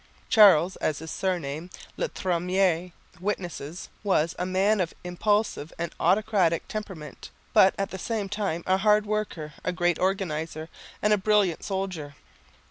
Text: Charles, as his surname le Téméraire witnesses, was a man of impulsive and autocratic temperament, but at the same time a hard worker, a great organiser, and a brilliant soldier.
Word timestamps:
Charles, 0.29 0.77
as 0.77 0.97
his 0.97 1.11
surname 1.11 1.69
le 1.95 2.09
Téméraire 2.09 2.91
witnesses, 3.19 3.87
was 4.03 4.33
a 4.39 4.47
man 4.47 4.81
of 4.81 4.95
impulsive 5.03 5.71
and 5.77 5.93
autocratic 5.99 6.67
temperament, 6.67 7.29
but 7.53 7.75
at 7.77 7.91
the 7.91 7.99
same 7.99 8.27
time 8.27 8.63
a 8.65 8.77
hard 8.77 9.05
worker, 9.05 9.53
a 9.63 9.71
great 9.71 9.99
organiser, 9.99 10.69
and 11.03 11.13
a 11.13 11.19
brilliant 11.19 11.63
soldier. 11.63 12.15